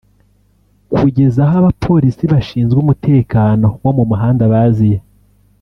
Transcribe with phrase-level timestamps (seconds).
[0.93, 4.97] kugeza aho abapolisi bashinzwe umutekano wo mu muhanda baziye